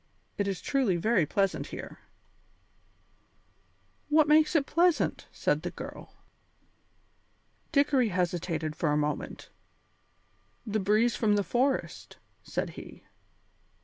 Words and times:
It 0.35 0.47
is 0.47 0.61
truly 0.63 0.95
very 0.97 1.27
pleasant 1.27 1.67
here." 1.67 1.99
"What 4.09 4.27
makes 4.27 4.55
it 4.55 4.65
pleasant?" 4.65 5.27
said 5.31 5.61
the 5.61 5.69
girl. 5.69 6.15
Dickory 7.71 8.09
hesitated 8.09 8.75
for 8.75 8.91
a 8.91 8.97
moment. 8.97 9.51
"The 10.65 10.79
breeze 10.79 11.15
from 11.15 11.35
the 11.35 11.43
forest," 11.43 12.17
said 12.41 12.71
he. 12.71 13.03